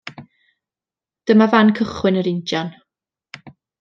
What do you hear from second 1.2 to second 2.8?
Dyma fan cychwyn yr injan.